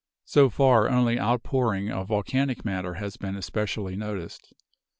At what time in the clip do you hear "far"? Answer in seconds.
0.49-0.89